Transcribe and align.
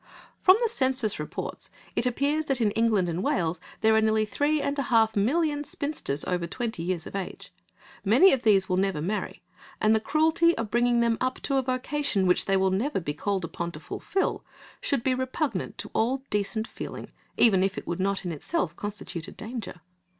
From 0.39 0.57
the 0.63 0.67
Census 0.67 1.19
reports 1.19 1.69
it 1.95 2.07
appears 2.07 2.45
that 2.45 2.59
in 2.59 2.71
England 2.71 3.07
and 3.07 3.21
Wales 3.21 3.59
there 3.81 3.93
are 3.93 4.01
nearly 4.01 4.25
three 4.25 4.59
and 4.59 4.79
a 4.79 4.89
half 4.89 5.15
million 5.15 5.63
spinsters 5.63 6.25
over 6.25 6.47
twenty 6.47 6.81
years 6.81 7.05
of 7.05 7.15
age; 7.15 7.53
many 8.03 8.33
of 8.33 8.41
these 8.41 8.67
will 8.67 8.77
never 8.77 8.99
marry, 8.99 9.43
and 9.79 9.93
the 9.93 9.99
cruelty 9.99 10.57
of 10.57 10.71
bringing 10.71 11.01
them 11.01 11.19
up 11.21 11.39
to 11.43 11.57
a 11.57 11.61
vocation, 11.61 12.25
which 12.25 12.45
they 12.45 12.57
will 12.57 12.71
never 12.71 12.99
be 12.99 13.13
called 13.13 13.45
upon 13.45 13.71
to 13.73 13.79
fulfil, 13.79 14.43
should 14.81 15.03
be 15.03 15.13
repugnant 15.13 15.77
to 15.77 15.91
all 15.93 16.23
decent 16.31 16.65
feeling, 16.67 17.11
even 17.37 17.61
if 17.61 17.77
it 17.77 17.85
would 17.85 17.99
not 17.99 18.25
in 18.25 18.31
itself 18.31 18.75
constitute 18.75 19.27
a 19.27 19.31
danger. 19.31 19.81